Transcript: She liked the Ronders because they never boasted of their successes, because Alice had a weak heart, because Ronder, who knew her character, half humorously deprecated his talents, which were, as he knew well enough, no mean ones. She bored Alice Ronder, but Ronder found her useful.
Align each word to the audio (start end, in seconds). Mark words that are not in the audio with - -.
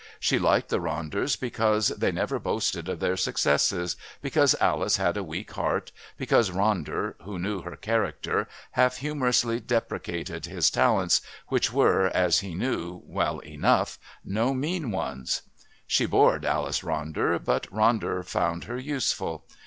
She 0.19 0.39
liked 0.39 0.69
the 0.69 0.79
Ronders 0.79 1.39
because 1.39 1.89
they 1.89 2.11
never 2.11 2.39
boasted 2.39 2.89
of 2.89 2.99
their 2.99 3.15
successes, 3.15 3.95
because 4.19 4.55
Alice 4.59 4.97
had 4.97 5.15
a 5.15 5.23
weak 5.23 5.51
heart, 5.51 5.91
because 6.17 6.49
Ronder, 6.49 7.13
who 7.23 7.37
knew 7.37 7.61
her 7.61 7.75
character, 7.75 8.47
half 8.71 8.97
humorously 8.97 9.59
deprecated 9.59 10.47
his 10.47 10.71
talents, 10.71 11.21
which 11.49 11.71
were, 11.71 12.07
as 12.15 12.39
he 12.39 12.55
knew 12.55 13.03
well 13.05 13.41
enough, 13.41 13.99
no 14.25 14.55
mean 14.55 14.89
ones. 14.89 15.43
She 15.85 16.07
bored 16.07 16.45
Alice 16.45 16.79
Ronder, 16.81 17.37
but 17.37 17.69
Ronder 17.71 18.25
found 18.25 18.63
her 18.63 18.79
useful. 18.79 19.45